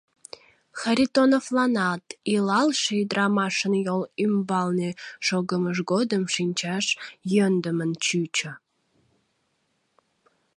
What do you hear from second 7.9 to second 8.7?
чучо.